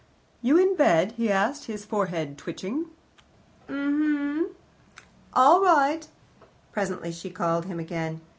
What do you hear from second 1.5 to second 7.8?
his forehead twitching. "M'm." "All right." Presently she called him